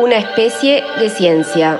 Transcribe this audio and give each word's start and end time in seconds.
una 0.00 0.16
especie 0.16 0.82
de 0.98 1.10
ciencia. 1.10 1.78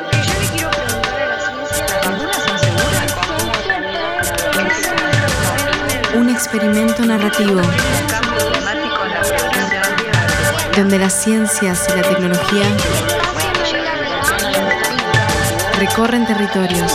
Un 6.14 6.28
experimento 6.28 7.02
narrativo 7.06 7.62
donde 10.76 10.98
las 10.98 11.14
ciencias 11.14 11.88
y 11.88 11.96
la 11.96 12.02
tecnología 12.02 12.66
recorren 15.78 16.26
territorios 16.26 16.92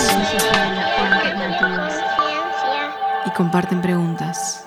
y 3.26 3.30
comparten 3.32 3.82
preguntas. 3.82 4.64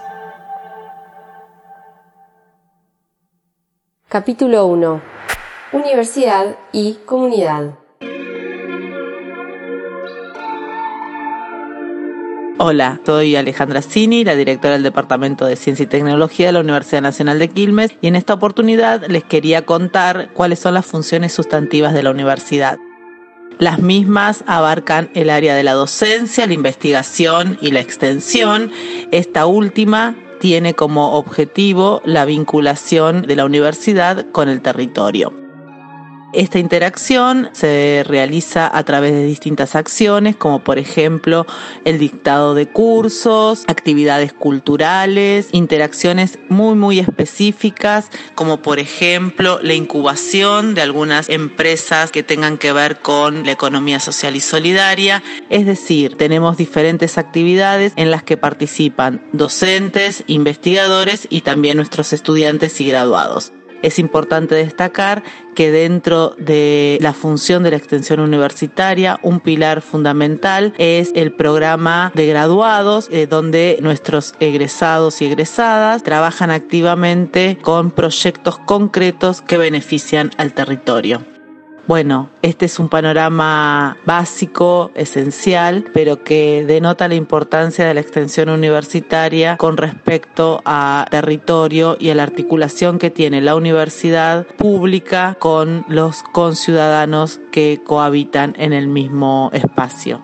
Capítulo 4.09 4.66
1. 4.66 5.18
Universidad 5.71 6.57
y 6.72 6.95
comunidad. 7.04 7.75
Hola, 12.57 12.99
soy 13.04 13.36
Alejandra 13.36 13.82
Cini, 13.82 14.25
la 14.25 14.35
directora 14.35 14.75
del 14.75 14.82
Departamento 14.82 15.44
de 15.44 15.57
Ciencia 15.57 15.82
y 15.82 15.86
Tecnología 15.86 16.46
de 16.46 16.53
la 16.53 16.61
Universidad 16.61 17.03
Nacional 17.03 17.39
de 17.39 17.49
Quilmes, 17.49 17.94
y 18.00 18.07
en 18.07 18.17
esta 18.17 18.32
oportunidad 18.32 19.04
les 19.08 19.25
quería 19.25 19.67
contar 19.67 20.31
cuáles 20.32 20.58
son 20.58 20.72
las 20.72 20.86
funciones 20.86 21.35
sustantivas 21.35 21.93
de 21.93 22.03
la 22.03 22.13
universidad. 22.13 22.79
Las 23.58 23.79
mismas 23.79 24.44
abarcan 24.46 25.11
el 25.13 25.29
área 25.29 25.55
de 25.55 25.64
la 25.64 25.75
docencia, 25.75 26.46
la 26.46 26.55
investigación 26.55 27.58
y 27.61 27.72
la 27.72 27.80
extensión. 27.80 28.72
Esta 29.11 29.44
última 29.44 30.16
tiene 30.41 30.72
como 30.72 31.13
objetivo 31.19 32.00
la 32.06 32.25
vinculación 32.25 33.27
de 33.27 33.36
la 33.36 33.44
universidad 33.44 34.25
con 34.33 34.48
el 34.48 34.62
territorio. 34.62 35.47
Esta 36.34 36.59
interacción 36.59 37.48
se 37.53 38.05
realiza 38.06 38.70
a 38.77 38.84
través 38.84 39.12
de 39.12 39.25
distintas 39.25 39.75
acciones, 39.75 40.36
como 40.36 40.62
por 40.62 40.78
ejemplo 40.78 41.47
el 41.86 41.98
dictado 41.98 42.52
de 42.52 42.69
cursos, 42.69 43.64
actividades 43.66 44.34
culturales, 44.34 45.48
interacciones 45.52 46.39
muy 46.50 46.75
muy 46.75 46.98
específicas, 46.98 48.11
como 48.34 48.61
por 48.61 48.78
ejemplo 48.78 49.58
la 49.62 49.72
incubación 49.72 50.75
de 50.75 50.83
algunas 50.83 51.30
empresas 51.30 52.11
que 52.11 52.22
tengan 52.22 52.58
que 52.58 52.74
ver 52.74 52.98
con 52.98 53.47
la 53.47 53.52
economía 53.52 53.98
social 53.98 54.36
y 54.36 54.41
solidaria. 54.41 55.22
Es 55.48 55.64
decir, 55.64 56.17
tenemos 56.19 56.58
diferentes 56.58 57.17
actividades 57.17 57.95
en 57.97 58.11
las 58.11 58.22
que 58.22 58.36
participan 58.36 59.22
docentes, 59.33 60.24
investigadores 60.27 61.27
y 61.30 61.41
también 61.41 61.78
nuestros 61.78 62.12
estudiantes 62.12 62.83
y 62.83 62.89
graduados. 62.89 63.52
Es 63.82 63.98
importante 63.98 64.54
destacar 64.54 65.22
que 65.54 65.70
dentro 65.70 66.34
de 66.38 66.98
la 67.00 67.12
función 67.12 67.62
de 67.62 67.70
la 67.70 67.76
extensión 67.76 68.20
universitaria, 68.20 69.18
un 69.22 69.40
pilar 69.40 69.82
fundamental 69.82 70.74
es 70.78 71.10
el 71.14 71.32
programa 71.32 72.12
de 72.14 72.26
graduados, 72.26 73.08
eh, 73.10 73.26
donde 73.26 73.78
nuestros 73.80 74.34
egresados 74.40 75.22
y 75.22 75.26
egresadas 75.26 76.02
trabajan 76.02 76.50
activamente 76.50 77.58
con 77.60 77.90
proyectos 77.90 78.58
concretos 78.58 79.42
que 79.42 79.58
benefician 79.58 80.30
al 80.36 80.52
territorio. 80.52 81.38
Bueno, 81.89 82.28
este 82.42 82.67
es 82.67 82.78
un 82.78 82.91
panorama 82.91 83.97
básico, 84.05 84.91
esencial, 84.94 85.86
pero 85.95 86.22
que 86.22 86.67
denota 86.67 87.08
la 87.08 87.14
importancia 87.14 87.86
de 87.86 87.95
la 87.95 88.00
extensión 88.00 88.50
universitaria 88.50 89.56
con 89.56 89.78
respecto 89.78 90.61
a 90.67 91.06
territorio 91.11 91.97
y 91.98 92.11
a 92.11 92.14
la 92.14 92.25
articulación 92.25 92.98
que 92.98 93.08
tiene 93.08 93.41
la 93.41 93.56
universidad 93.56 94.47
pública 94.58 95.39
con 95.41 95.86
los 95.89 96.22
conciudadanos 96.34 97.41
que 97.50 97.80
cohabitan 97.83 98.52
en 98.58 98.75
el 98.75 98.86
mismo 98.86 99.48
espacio. 99.55 100.20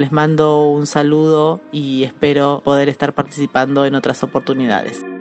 Les 0.00 0.10
mando 0.10 0.66
un 0.66 0.88
saludo 0.88 1.60
y 1.70 2.02
espero 2.02 2.60
poder 2.64 2.88
estar 2.88 3.14
participando 3.14 3.86
en 3.86 3.94
otras 3.94 4.24
oportunidades. 4.24 5.13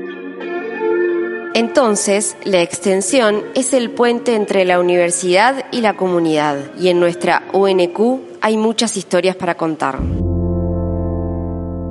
Entonces, 1.56 2.36
la 2.46 2.62
extensión 2.62 3.44
es 3.54 3.74
el 3.74 3.92
puente 3.92 4.36
entre 4.36 4.66
la 4.66 4.80
universidad 4.80 5.66
y 5.72 5.82
la 5.82 5.96
comunidad, 5.96 6.58
y 6.80 6.90
en 6.90 7.00
nuestra 7.00 7.44
UNQ 7.54 8.22
hay 8.42 8.58
muchas 8.58 8.98
historias 8.98 9.36
para 9.36 9.56
contar. 9.56 10.00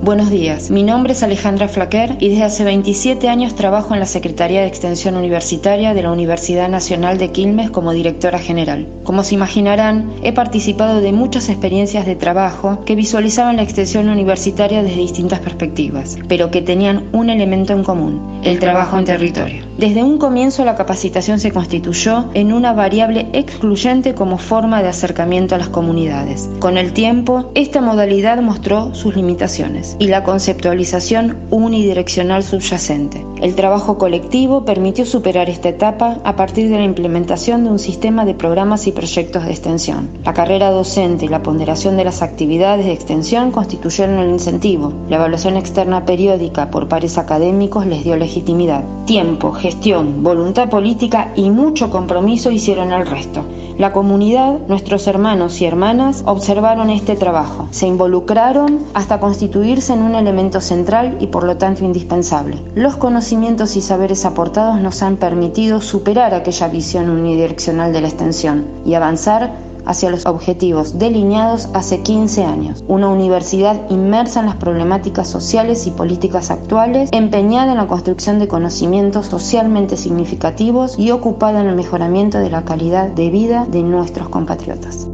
Buenos 0.03 0.29
días, 0.29 0.69
mi 0.69 0.83
nombre 0.83 1.13
es 1.13 1.23
Alejandra 1.23 1.69
Flaquer 1.69 2.17
y 2.19 2.27
desde 2.27 2.43
hace 2.43 2.63
27 2.65 3.29
años 3.29 3.55
trabajo 3.55 3.93
en 3.93 4.01
la 4.01 4.05
Secretaría 4.05 4.59
de 4.59 4.67
Extensión 4.67 5.15
Universitaria 5.15 5.93
de 5.93 6.03
la 6.03 6.11
Universidad 6.11 6.67
Nacional 6.67 7.17
de 7.17 7.31
Quilmes 7.31 7.71
como 7.71 7.93
directora 7.93 8.37
general. 8.37 8.85
Como 9.05 9.23
se 9.23 9.35
imaginarán, 9.35 10.11
he 10.21 10.33
participado 10.33 10.99
de 10.99 11.13
muchas 11.13 11.47
experiencias 11.47 12.05
de 12.05 12.17
trabajo 12.17 12.83
que 12.83 12.97
visualizaban 12.97 13.55
la 13.55 13.63
extensión 13.63 14.09
universitaria 14.09 14.83
desde 14.83 14.97
distintas 14.97 15.39
perspectivas, 15.39 16.17
pero 16.27 16.51
que 16.51 16.61
tenían 16.61 17.05
un 17.13 17.29
elemento 17.29 17.71
en 17.71 17.85
común, 17.85 18.41
el 18.43 18.59
trabajo 18.59 18.99
en 18.99 19.05
territorio. 19.05 19.63
Desde 19.77 20.03
un 20.03 20.17
comienzo 20.17 20.65
la 20.65 20.75
capacitación 20.75 21.39
se 21.39 21.53
constituyó 21.53 22.29
en 22.33 22.51
una 22.51 22.73
variable 22.73 23.29
excluyente 23.31 24.13
como 24.15 24.37
forma 24.37 24.83
de 24.83 24.89
acercamiento 24.89 25.55
a 25.55 25.59
las 25.59 25.69
comunidades. 25.69 26.49
Con 26.59 26.77
el 26.77 26.91
tiempo, 26.91 27.51
esta 27.55 27.79
modalidad 27.79 28.41
mostró 28.41 28.93
sus 28.93 29.15
limitaciones 29.15 29.92
y 29.99 30.07
la 30.07 30.23
conceptualización 30.23 31.37
unidireccional 31.49 32.43
subyacente. 32.43 33.23
El 33.43 33.55
trabajo 33.55 33.97
colectivo 33.97 34.63
permitió 34.63 35.05
superar 35.05 35.49
esta 35.49 35.67
etapa 35.67 36.19
a 36.23 36.37
partir 36.37 36.69
de 36.69 36.77
la 36.77 36.85
implementación 36.85 37.65
de 37.65 37.71
un 37.71 37.77
sistema 37.77 38.23
de 38.23 38.35
programas 38.35 38.87
y 38.87 38.93
proyectos 38.93 39.43
de 39.43 39.51
extensión. 39.51 40.11
La 40.23 40.33
carrera 40.33 40.71
docente 40.71 41.25
y 41.25 41.27
la 41.27 41.43
ponderación 41.43 41.97
de 41.97 42.05
las 42.05 42.21
actividades 42.21 42.85
de 42.85 42.93
extensión 42.93 43.51
constituyeron 43.51 44.19
el 44.19 44.29
incentivo. 44.29 44.93
La 45.09 45.17
evaluación 45.17 45.57
externa 45.57 46.05
periódica 46.05 46.71
por 46.71 46.87
pares 46.87 47.17
académicos 47.17 47.85
les 47.85 48.05
dio 48.05 48.15
legitimidad. 48.15 48.85
Tiempo, 49.05 49.51
gestión, 49.51 50.23
voluntad 50.23 50.69
política 50.69 51.33
y 51.35 51.49
mucho 51.49 51.89
compromiso 51.89 52.49
hicieron 52.49 52.93
el 52.93 53.05
resto. 53.05 53.43
La 53.77 53.91
comunidad, 53.91 54.59
nuestros 54.67 55.07
hermanos 55.07 55.59
y 55.59 55.65
hermanas, 55.65 56.23
observaron 56.27 56.91
este 56.91 57.15
trabajo, 57.15 57.67
se 57.71 57.87
involucraron 57.87 58.85
hasta 58.93 59.19
constituirse 59.19 59.93
en 59.93 60.03
un 60.03 60.13
elemento 60.13 60.61
central 60.61 61.17
y 61.19 61.27
por 61.27 61.43
lo 61.43 61.57
tanto 61.57 61.83
indispensable. 61.83 62.61
Los 62.75 62.97
conocimientos 62.97 63.32
y 63.33 63.81
saberes 63.81 64.25
aportados 64.25 64.79
nos 64.79 65.01
han 65.01 65.17
permitido 65.17 65.81
superar 65.81 66.35
aquella 66.35 66.67
visión 66.67 67.09
unidireccional 67.09 67.91
de 67.91 68.01
la 68.01 68.07
extensión 68.07 68.67
y 68.85 68.93
avanzar 68.93 69.51
hacia 69.87 70.11
los 70.11 70.27
objetivos 70.27 70.99
delineados 70.99 71.67
hace 71.73 72.01
15 72.01 72.43
años. 72.43 72.83
Una 72.87 73.07
universidad 73.07 73.89
inmersa 73.89 74.41
en 74.41 74.45
las 74.45 74.57
problemáticas 74.57 75.27
sociales 75.27 75.87
y 75.87 75.91
políticas 75.91 76.51
actuales, 76.51 77.09
empeñada 77.11 77.71
en 77.71 77.79
la 77.79 77.87
construcción 77.87 78.37
de 78.37 78.47
conocimientos 78.47 79.25
socialmente 79.25 79.97
significativos 79.97 80.99
y 80.99 81.09
ocupada 81.09 81.61
en 81.61 81.67
el 81.67 81.75
mejoramiento 81.75 82.37
de 82.37 82.51
la 82.51 82.65
calidad 82.65 83.09
de 83.09 83.31
vida 83.31 83.65
de 83.67 83.81
nuestros 83.81 84.29
compatriotas. 84.29 85.07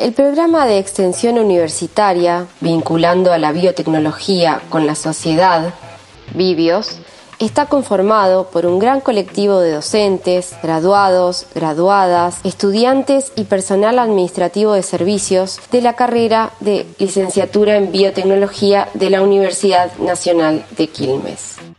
El 0.00 0.14
programa 0.14 0.64
de 0.64 0.78
extensión 0.78 1.36
universitaria, 1.36 2.46
vinculando 2.62 3.34
a 3.34 3.38
la 3.38 3.52
biotecnología 3.52 4.62
con 4.70 4.86
la 4.86 4.94
sociedad, 4.94 5.74
Vivios, 6.32 7.00
está 7.38 7.66
conformado 7.66 8.46
por 8.46 8.64
un 8.64 8.78
gran 8.78 9.02
colectivo 9.02 9.60
de 9.60 9.72
docentes, 9.72 10.56
graduados, 10.62 11.46
graduadas, 11.54 12.38
estudiantes 12.44 13.30
y 13.36 13.44
personal 13.44 13.98
administrativo 13.98 14.72
de 14.72 14.82
servicios 14.82 15.60
de 15.70 15.82
la 15.82 15.92
carrera 15.96 16.52
de 16.60 16.86
licenciatura 16.98 17.76
en 17.76 17.92
biotecnología 17.92 18.88
de 18.94 19.10
la 19.10 19.20
Universidad 19.20 19.94
Nacional 19.98 20.64
de 20.78 20.86
Quilmes. 20.86 21.69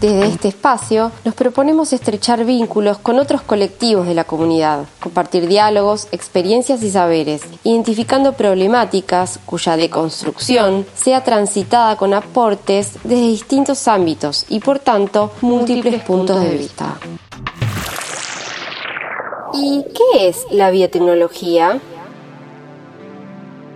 Desde 0.00 0.26
este 0.26 0.48
espacio 0.48 1.12
nos 1.24 1.34
proponemos 1.34 1.92
estrechar 1.92 2.44
vínculos 2.44 2.98
con 2.98 3.18
otros 3.18 3.42
colectivos 3.42 4.06
de 4.06 4.14
la 4.14 4.24
comunidad, 4.24 4.84
compartir 5.00 5.46
diálogos, 5.46 6.08
experiencias 6.12 6.82
y 6.82 6.90
saberes, 6.90 7.42
identificando 7.62 8.34
problemáticas 8.34 9.38
cuya 9.46 9.76
deconstrucción 9.76 10.84
sea 10.94 11.24
transitada 11.24 11.96
con 11.96 12.12
aportes 12.12 12.94
desde 13.04 13.28
distintos 13.28 13.88
ámbitos 13.88 14.44
y 14.48 14.60
por 14.60 14.78
tanto 14.78 15.32
múltiples 15.40 16.02
puntos 16.02 16.40
de 16.42 16.50
vista. 16.50 16.98
¿Y 19.54 19.84
qué 19.94 20.28
es 20.28 20.44
la 20.50 20.70
biotecnología? 20.70 21.80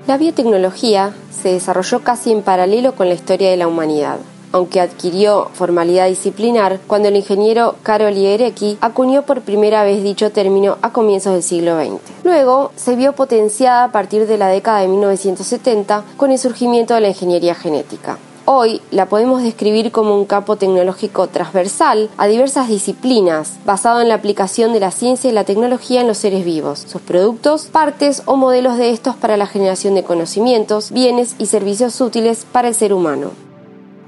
La 0.07 0.19
biotecnología 0.19 1.15
se 1.31 1.53
desarrolló 1.53 2.01
casi 2.01 2.33
en 2.33 2.43
paralelo 2.43 2.95
con 2.95 3.09
la 3.09 3.15
historia 3.15 3.51
de 3.51 3.57
la 3.57 3.69
humanidad 3.69 4.19
aunque 4.53 4.81
adquirió 4.81 5.51
formalidad 5.53 6.09
disciplinar 6.09 6.81
cuando 6.87 7.09
el 7.09 7.17
ingeniero 7.17 7.77
Karol 7.83 8.15
Ierecki 8.15 8.79
acuñó 8.81 9.23
por 9.23 9.43
primera 9.43 9.85
vez 9.85 10.03
dicho 10.03 10.31
término 10.31 10.79
a 10.83 10.93
comienzos 10.93 11.33
del 11.33 11.43
siglo 11.43 11.79
XX. 11.79 12.01
Luego 12.25 12.73
se 12.77 12.97
vio 12.97 13.13
potenciada 13.13 13.85
a 13.85 13.93
partir 13.93 14.27
de 14.27 14.39
la 14.39 14.49
década 14.49 14.81
de 14.81 14.89
1970 14.89 16.05
con 16.17 16.31
el 16.31 16.39
surgimiento 16.39 16.95
de 16.95 17.01
la 17.01 17.09
ingeniería 17.09 17.55
genética. 17.55 18.19
Hoy 18.51 18.81
la 18.91 19.11
podemos 19.11 19.43
describir 19.43 19.93
como 19.93 20.15
un 20.15 20.25
campo 20.25 20.57
tecnológico 20.57 21.27
transversal 21.27 22.09
a 22.17 22.27
diversas 22.27 22.69
disciplinas, 22.69 23.59
basado 23.67 24.01
en 24.01 24.09
la 24.09 24.15
aplicación 24.15 24.73
de 24.73 24.81
la 24.81 24.91
ciencia 24.91 25.29
y 25.29 25.35
la 25.35 25.45
tecnología 25.45 26.01
en 26.01 26.07
los 26.07 26.17
seres 26.17 26.47
vivos, 26.47 26.79
sus 26.79 27.03
productos, 27.03 27.67
partes 27.67 28.23
o 28.25 28.37
modelos 28.37 28.79
de 28.79 28.89
estos 28.89 29.17
para 29.17 29.37
la 29.37 29.47
generación 29.47 29.95
de 29.95 30.03
conocimientos, 30.03 30.93
bienes 30.93 31.35
y 31.39 31.45
servicios 31.45 32.01
útiles 32.01 32.47
para 32.51 32.69
el 32.69 32.75
ser 32.75 32.95
humano. 32.95 33.48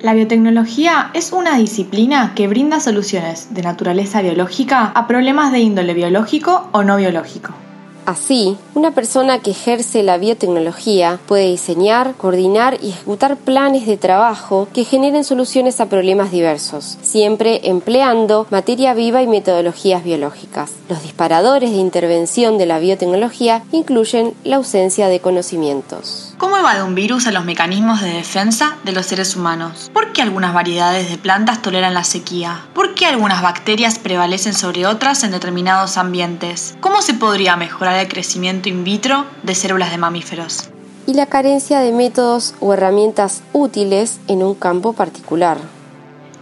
La 0.02 0.14
biotecnología 0.14 1.11
es 1.12 1.31
una 1.31 1.58
disciplina 1.58 2.32
que 2.35 2.49
brinda 2.49 2.81
soluciones 2.81 3.52
de 3.52 3.61
naturaleza 3.61 4.23
biológica 4.23 4.87
a 4.94 5.06
problemas 5.06 5.52
de 5.52 5.61
índole 5.61 5.93
biológico 5.93 6.70
o 6.73 6.82
no 6.82 6.97
biológico. 6.97 7.52
Así, 8.06 8.56
una 8.75 8.91
persona 8.91 9.38
que 9.38 9.52
ejerce 9.52 10.02
la 10.02 10.19
biotecnología 10.19 11.19
puede 11.26 11.49
diseñar, 11.49 12.14
coordinar 12.17 12.79
y 12.82 12.91
ejecutar 12.91 13.37
planes 13.37 13.87
de 13.87 13.97
trabajo 13.97 14.69
que 14.73 14.85
generen 14.85 15.25
soluciones 15.25 15.81
a 15.81 15.87
problemas 15.87 16.31
diversos, 16.31 16.99
siempre 17.02 17.61
empleando 17.69 18.47
materia 18.50 18.94
viva 18.94 19.23
y 19.23 19.26
metodologías 19.26 20.02
biológicas. 20.02 20.73
Los 20.88 21.02
disparadores 21.02 21.70
de 21.70 21.76
intervención 21.76 22.58
de 22.58 22.67
la 22.67 22.79
biotecnología 22.79 23.62
incluyen 23.73 24.35
la 24.44 24.56
ausencia 24.56 25.08
de 25.08 25.20
conocimientos. 25.20 26.35
¿Cómo 26.38 26.56
evade 26.56 26.82
un 26.82 26.94
virus 26.94 27.26
a 27.26 27.32
los 27.32 27.44
mecanismos 27.44 28.00
de 28.00 28.14
defensa 28.14 28.79
de 28.85 28.93
los 28.93 29.06
seres 29.06 29.37
humanos? 29.37 29.91
¿Por 29.93 30.12
qué 30.12 30.23
algunas 30.23 30.55
variedades 30.55 31.11
de 31.11 31.19
plantas 31.19 31.61
toleran 31.62 31.94
la 31.94 32.05
sequía? 32.05 32.67
¿Por 33.00 33.08
qué 33.08 33.14
algunas 33.14 33.41
bacterias 33.41 33.99
prevalecen 33.99 34.52
sobre 34.52 34.87
otras 34.87 35.25
en 35.25 35.31
determinados 35.31 35.97
ambientes? 35.97 36.76
¿Cómo 36.82 37.00
se 37.00 37.14
podría 37.14 37.56
mejorar 37.56 37.99
el 37.99 38.08
crecimiento 38.08 38.69
in 38.69 38.85
vitro 38.85 39.25
de 39.43 39.55
células 39.55 39.91
de 39.91 39.97
mamíferos? 39.97 40.69
Y 41.06 41.14
la 41.14 41.25
carencia 41.25 41.81
de 41.81 41.93
métodos 41.93 42.52
o 42.61 42.75
herramientas 42.75 43.43
útiles 43.55 44.20
en 44.29 44.43
un 44.43 44.55
campo 44.55 44.93
particular. 44.93 45.56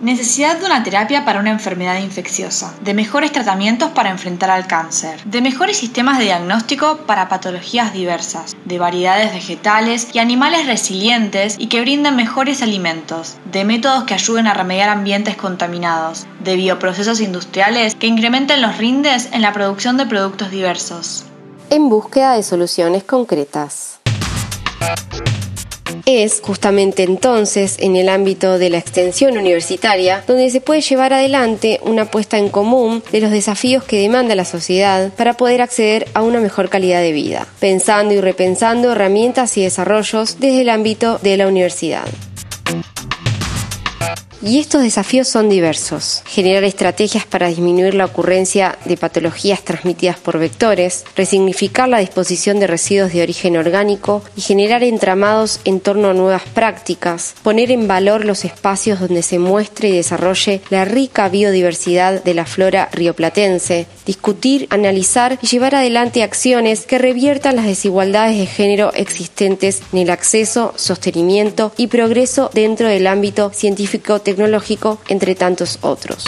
Necesidad 0.00 0.58
de 0.58 0.66
una 0.66 0.84
terapia 0.84 1.24
para 1.24 1.40
una 1.40 1.50
enfermedad 1.50 1.98
infecciosa, 1.98 2.72
de 2.82 2.94
mejores 2.94 3.32
tratamientos 3.32 3.90
para 3.90 4.10
enfrentar 4.10 4.48
al 4.48 4.68
cáncer, 4.68 5.20
de 5.24 5.40
mejores 5.40 5.76
sistemas 5.76 6.18
de 6.18 6.26
diagnóstico 6.26 6.98
para 6.98 7.28
patologías 7.28 7.92
diversas, 7.92 8.56
de 8.64 8.78
variedades 8.78 9.32
vegetales 9.32 10.06
y 10.12 10.20
animales 10.20 10.66
resilientes 10.66 11.56
y 11.58 11.66
que 11.66 11.80
brinden 11.80 12.14
mejores 12.14 12.62
alimentos, 12.62 13.38
de 13.50 13.64
métodos 13.64 14.04
que 14.04 14.14
ayuden 14.14 14.46
a 14.46 14.54
remediar 14.54 14.88
ambientes 14.88 15.36
contaminados, 15.36 16.26
de 16.44 16.54
bioprocesos 16.54 17.20
industriales 17.20 17.96
que 17.96 18.06
incrementen 18.06 18.62
los 18.62 18.78
rindes 18.78 19.28
en 19.32 19.42
la 19.42 19.52
producción 19.52 19.96
de 19.96 20.06
productos 20.06 20.52
diversos. 20.52 21.24
En 21.70 21.88
búsqueda 21.88 22.34
de 22.34 22.44
soluciones 22.44 23.02
concretas. 23.02 23.98
Es 26.10 26.40
justamente 26.40 27.02
entonces 27.02 27.76
en 27.80 27.94
el 27.94 28.08
ámbito 28.08 28.58
de 28.58 28.70
la 28.70 28.78
extensión 28.78 29.36
universitaria 29.36 30.24
donde 30.26 30.48
se 30.48 30.62
puede 30.62 30.80
llevar 30.80 31.12
adelante 31.12 31.80
una 31.82 32.10
puesta 32.10 32.38
en 32.38 32.48
común 32.48 33.02
de 33.12 33.20
los 33.20 33.30
desafíos 33.30 33.84
que 33.84 34.00
demanda 34.00 34.34
la 34.34 34.46
sociedad 34.46 35.12
para 35.12 35.34
poder 35.34 35.60
acceder 35.60 36.08
a 36.14 36.22
una 36.22 36.40
mejor 36.40 36.70
calidad 36.70 37.02
de 37.02 37.12
vida, 37.12 37.46
pensando 37.60 38.14
y 38.14 38.22
repensando 38.22 38.92
herramientas 38.92 39.58
y 39.58 39.62
desarrollos 39.64 40.40
desde 40.40 40.62
el 40.62 40.70
ámbito 40.70 41.18
de 41.18 41.36
la 41.36 41.46
universidad. 41.46 42.08
Y 44.40 44.60
estos 44.60 44.82
desafíos 44.82 45.26
son 45.26 45.48
diversos. 45.48 46.22
Generar 46.24 46.62
estrategias 46.62 47.26
para 47.26 47.48
disminuir 47.48 47.94
la 47.94 48.04
ocurrencia 48.04 48.78
de 48.84 48.96
patologías 48.96 49.62
transmitidas 49.64 50.16
por 50.18 50.38
vectores, 50.38 51.04
resignificar 51.16 51.88
la 51.88 51.98
disposición 51.98 52.60
de 52.60 52.68
residuos 52.68 53.12
de 53.12 53.22
origen 53.22 53.56
orgánico 53.56 54.22
y 54.36 54.42
generar 54.42 54.84
entramados 54.84 55.58
en 55.64 55.80
torno 55.80 56.10
a 56.10 56.14
nuevas 56.14 56.42
prácticas, 56.54 57.34
poner 57.42 57.72
en 57.72 57.88
valor 57.88 58.24
los 58.24 58.44
espacios 58.44 59.00
donde 59.00 59.22
se 59.22 59.40
muestre 59.40 59.88
y 59.88 59.96
desarrolle 59.96 60.60
la 60.70 60.84
rica 60.84 61.28
biodiversidad 61.28 62.22
de 62.22 62.34
la 62.34 62.46
flora 62.46 62.88
rioplatense, 62.92 63.86
discutir, 64.06 64.68
analizar 64.70 65.36
y 65.42 65.48
llevar 65.48 65.74
adelante 65.74 66.22
acciones 66.22 66.86
que 66.86 66.98
reviertan 66.98 67.56
las 67.56 67.66
desigualdades 67.66 68.38
de 68.38 68.46
género 68.46 68.92
existentes 68.94 69.82
en 69.92 69.98
el 69.98 70.10
acceso, 70.10 70.74
sostenimiento 70.76 71.72
y 71.76 71.88
progreso 71.88 72.50
dentro 72.54 72.88
del 72.88 73.08
ámbito 73.08 73.50
científico 73.52 74.20
tecnológico, 74.28 74.98
entre 75.08 75.34
tantos 75.34 75.78
otros. 75.80 76.24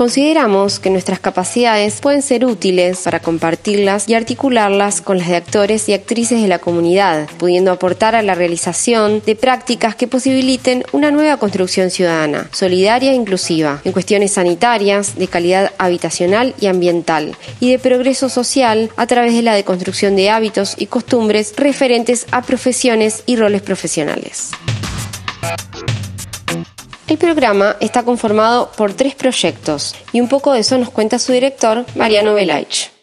Consideramos 0.00 0.80
que 0.80 0.88
nuestras 0.88 1.20
capacidades 1.20 2.00
pueden 2.00 2.22
ser 2.22 2.46
útiles 2.46 3.02
para 3.04 3.20
compartirlas 3.20 4.08
y 4.08 4.14
articularlas 4.14 5.02
con 5.02 5.18
las 5.18 5.28
de 5.28 5.36
actores 5.36 5.90
y 5.90 5.92
actrices 5.92 6.40
de 6.40 6.48
la 6.48 6.58
comunidad, 6.58 7.28
pudiendo 7.36 7.70
aportar 7.70 8.14
a 8.14 8.22
la 8.22 8.34
realización 8.34 9.22
de 9.26 9.36
prácticas 9.36 9.94
que 9.94 10.08
posibiliten 10.08 10.84
una 10.92 11.10
nueva 11.10 11.36
construcción 11.36 11.90
ciudadana, 11.90 12.48
solidaria 12.50 13.12
e 13.12 13.14
inclusiva, 13.14 13.82
en 13.84 13.92
cuestiones 13.92 14.32
sanitarias, 14.32 15.16
de 15.18 15.28
calidad 15.28 15.72
habitacional 15.76 16.54
y 16.58 16.68
ambiental, 16.68 17.36
y 17.60 17.70
de 17.70 17.78
progreso 17.78 18.30
social 18.30 18.90
a 18.96 19.06
través 19.06 19.34
de 19.34 19.42
la 19.42 19.54
deconstrucción 19.54 20.16
de 20.16 20.30
hábitos 20.30 20.76
y 20.78 20.86
costumbres 20.86 21.52
referentes 21.58 22.26
a 22.30 22.40
profesiones 22.40 23.22
y 23.26 23.36
roles 23.36 23.60
profesionales. 23.60 24.52
El 27.06 27.18
programa 27.18 27.76
está 27.80 28.04
conformado 28.04 28.70
por 28.76 28.94
tres 28.94 29.14
proyectos 29.14 29.96
y 30.12 30.20
un 30.20 30.28
poco 30.28 30.52
de 30.52 30.60
eso 30.60 30.78
nos 30.78 30.90
cuenta 30.90 31.18
su 31.18 31.32
director, 31.32 31.84
Mariano 31.96 32.34
Velaich. 32.34 32.99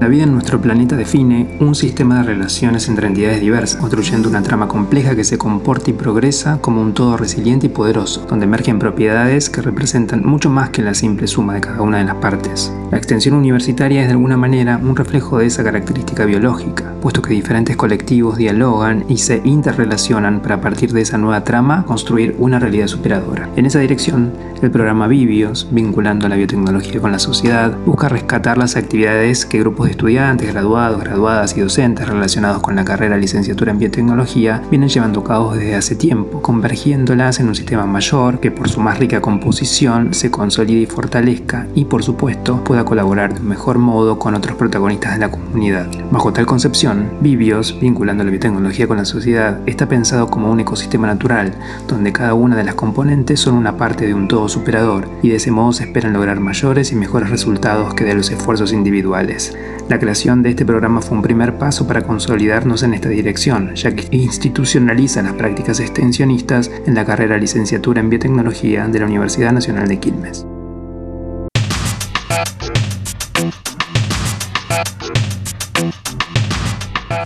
La 0.00 0.06
vida 0.06 0.22
en 0.22 0.32
nuestro 0.32 0.60
planeta 0.60 0.96
define 0.96 1.56
un 1.58 1.74
sistema 1.74 2.18
de 2.18 2.22
relaciones 2.22 2.88
entre 2.88 3.08
entidades 3.08 3.40
diversas, 3.40 3.80
construyendo 3.80 4.28
una 4.28 4.44
trama 4.44 4.68
compleja 4.68 5.16
que 5.16 5.24
se 5.24 5.38
comporta 5.38 5.90
y 5.90 5.92
progresa 5.92 6.60
como 6.60 6.80
un 6.80 6.94
todo 6.94 7.16
resiliente 7.16 7.66
y 7.66 7.70
poderoso, 7.70 8.24
donde 8.28 8.44
emergen 8.44 8.78
propiedades 8.78 9.50
que 9.50 9.60
representan 9.60 10.24
mucho 10.24 10.50
más 10.50 10.70
que 10.70 10.82
la 10.82 10.94
simple 10.94 11.26
suma 11.26 11.54
de 11.54 11.62
cada 11.62 11.82
una 11.82 11.98
de 11.98 12.04
las 12.04 12.14
partes. 12.14 12.72
La 12.92 12.96
extensión 12.96 13.34
universitaria 13.34 14.02
es 14.02 14.06
de 14.06 14.12
alguna 14.12 14.36
manera 14.36 14.78
un 14.80 14.94
reflejo 14.94 15.38
de 15.38 15.46
esa 15.46 15.64
característica 15.64 16.24
biológica, 16.26 16.94
puesto 17.02 17.20
que 17.20 17.34
diferentes 17.34 17.76
colectivos 17.76 18.38
dialogan 18.38 19.04
y 19.08 19.16
se 19.16 19.42
interrelacionan 19.44 20.40
para 20.40 20.54
a 20.54 20.60
partir 20.60 20.92
de 20.92 21.00
esa 21.00 21.18
nueva 21.18 21.42
trama 21.42 21.84
construir 21.86 22.36
una 22.38 22.60
realidad 22.60 22.86
superadora. 22.86 23.50
En 23.56 23.66
esa 23.66 23.80
dirección, 23.80 24.32
el 24.62 24.70
programa 24.70 25.08
Vivios, 25.08 25.68
vinculando 25.72 26.28
la 26.28 26.36
biotecnología 26.36 27.00
con 27.00 27.10
la 27.10 27.18
sociedad, 27.18 27.76
busca 27.84 28.08
rescatar 28.08 28.58
las 28.58 28.76
actividades 28.76 29.44
que 29.44 29.58
grupos 29.58 29.87
estudiantes, 29.90 30.52
graduados, 30.52 31.00
graduadas 31.00 31.56
y 31.56 31.60
docentes 31.60 32.08
relacionados 32.08 32.62
con 32.62 32.76
la 32.76 32.84
carrera 32.84 33.16
licenciatura 33.16 33.72
en 33.72 33.78
biotecnología 33.78 34.62
vienen 34.70 34.88
llevando 34.88 35.20
a 35.20 35.24
cabo 35.24 35.54
desde 35.54 35.74
hace 35.74 35.96
tiempo, 35.96 36.40
convergiéndolas 36.42 37.40
en 37.40 37.48
un 37.48 37.54
sistema 37.54 37.86
mayor 37.86 38.40
que 38.40 38.50
por 38.50 38.68
su 38.68 38.80
más 38.80 38.98
rica 38.98 39.20
composición 39.20 40.14
se 40.14 40.30
consolide 40.30 40.82
y 40.82 40.86
fortalezca 40.86 41.66
y 41.74 41.84
por 41.84 42.02
supuesto 42.02 42.62
pueda 42.64 42.84
colaborar 42.84 43.34
de 43.34 43.40
un 43.40 43.48
mejor 43.48 43.78
modo 43.78 44.18
con 44.18 44.34
otros 44.34 44.56
protagonistas 44.56 45.14
de 45.14 45.18
la 45.18 45.30
comunidad. 45.30 45.88
Bajo 46.10 46.32
tal 46.32 46.46
concepción, 46.46 47.10
Vivios, 47.20 47.78
vinculando 47.80 48.24
la 48.24 48.30
biotecnología 48.30 48.86
con 48.86 48.98
la 48.98 49.04
sociedad, 49.04 49.60
está 49.66 49.88
pensado 49.88 50.28
como 50.28 50.50
un 50.50 50.60
ecosistema 50.60 51.06
natural, 51.06 51.54
donde 51.86 52.12
cada 52.12 52.34
una 52.34 52.56
de 52.56 52.64
las 52.64 52.74
componentes 52.74 53.40
son 53.40 53.54
una 53.54 53.76
parte 53.76 54.06
de 54.06 54.14
un 54.14 54.28
todo 54.28 54.48
superador 54.48 55.08
y 55.22 55.30
de 55.30 55.36
ese 55.36 55.50
modo 55.50 55.72
se 55.72 55.84
esperan 55.84 56.12
lograr 56.12 56.40
mayores 56.40 56.92
y 56.92 56.96
mejores 56.96 57.30
resultados 57.30 57.94
que 57.94 58.04
de 58.04 58.14
los 58.14 58.30
esfuerzos 58.30 58.72
individuales. 58.72 59.56
La 59.88 59.98
creación 59.98 60.42
de 60.42 60.50
este 60.50 60.66
programa 60.66 61.00
fue 61.00 61.16
un 61.16 61.22
primer 61.22 61.56
paso 61.56 61.86
para 61.86 62.02
consolidarnos 62.02 62.82
en 62.82 62.92
esta 62.92 63.08
dirección, 63.08 63.74
ya 63.74 63.94
que 63.94 64.06
institucionaliza 64.14 65.22
las 65.22 65.32
prácticas 65.32 65.80
extensionistas 65.80 66.70
en 66.86 66.94
la 66.94 67.06
carrera 67.06 67.38
licenciatura 67.38 68.00
en 68.00 68.10
biotecnología 68.10 68.86
de 68.86 68.98
la 68.98 69.06
Universidad 69.06 69.52
Nacional 69.52 69.88
de 69.88 69.98
Quilmes. 69.98 70.46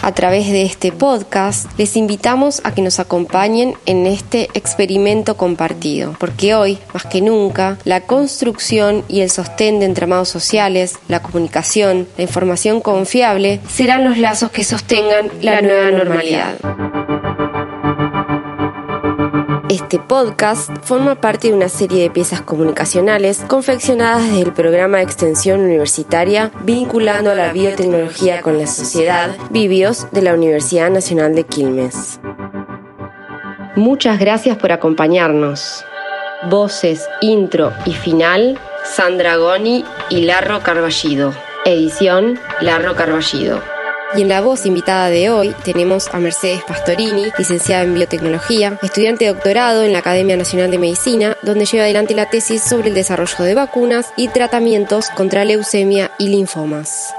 A 0.02 0.10
través 0.10 0.48
de 0.48 0.62
este 0.62 0.90
podcast 0.90 1.66
les 1.78 1.96
invitamos 1.96 2.60
a 2.64 2.74
que 2.74 2.82
nos 2.82 2.98
acompañen 2.98 3.74
en 3.86 4.06
este 4.06 4.48
experimento 4.52 5.36
compartido, 5.36 6.16
porque 6.18 6.56
hoy, 6.56 6.78
más 6.92 7.06
que 7.06 7.20
nunca, 7.20 7.78
la 7.84 8.00
construcción 8.00 9.04
y 9.06 9.20
el 9.20 9.30
sostén 9.30 9.78
de 9.78 9.86
entramados 9.86 10.28
sociales, 10.28 10.98
la 11.06 11.22
comunicación, 11.22 12.08
la 12.16 12.24
información 12.24 12.80
confiable 12.80 13.60
serán 13.68 14.02
los 14.02 14.18
lazos 14.18 14.50
que 14.50 14.64
sostengan 14.64 15.30
la 15.40 15.62
nueva 15.62 15.92
normalidad. 15.92 16.56
Este 19.72 19.98
podcast 19.98 20.68
forma 20.82 21.14
parte 21.14 21.48
de 21.48 21.54
una 21.54 21.70
serie 21.70 22.02
de 22.02 22.10
piezas 22.10 22.42
comunicacionales 22.42 23.42
confeccionadas 23.48 24.22
desde 24.22 24.42
el 24.42 24.52
programa 24.52 24.98
de 24.98 25.04
extensión 25.04 25.60
universitaria 25.60 26.50
vinculando 26.62 27.30
a 27.30 27.34
la 27.34 27.54
biotecnología 27.54 28.42
con 28.42 28.58
la 28.58 28.66
sociedad 28.66 29.34
Vivios 29.48 30.08
de 30.12 30.20
la 30.20 30.34
Universidad 30.34 30.90
Nacional 30.90 31.34
de 31.34 31.44
Quilmes. 31.44 32.20
Muchas 33.74 34.18
gracias 34.18 34.58
por 34.58 34.72
acompañarnos. 34.72 35.86
Voces, 36.50 37.08
intro 37.22 37.72
y 37.86 37.94
final, 37.94 38.60
Sandra 38.84 39.36
Goni 39.36 39.86
y 40.10 40.26
Larro 40.26 40.62
Carballido. 40.62 41.32
Edición, 41.64 42.38
Larro 42.60 42.94
Carballido. 42.94 43.71
Y 44.14 44.22
en 44.22 44.28
la 44.28 44.42
voz 44.42 44.66
invitada 44.66 45.08
de 45.08 45.30
hoy 45.30 45.54
tenemos 45.64 46.08
a 46.12 46.18
Mercedes 46.18 46.62
Pastorini, 46.64 47.32
licenciada 47.38 47.84
en 47.84 47.94
biotecnología, 47.94 48.78
estudiante 48.82 49.24
de 49.24 49.32
doctorado 49.32 49.84
en 49.84 49.92
la 49.92 50.00
Academia 50.00 50.36
Nacional 50.36 50.70
de 50.70 50.78
Medicina, 50.78 51.36
donde 51.42 51.64
lleva 51.64 51.84
adelante 51.84 52.14
la 52.14 52.28
tesis 52.28 52.62
sobre 52.62 52.88
el 52.88 52.94
desarrollo 52.94 53.44
de 53.44 53.54
vacunas 53.54 54.12
y 54.16 54.28
tratamientos 54.28 55.08
contra 55.08 55.46
leucemia 55.46 56.10
y 56.18 56.28
linfomas. 56.28 57.14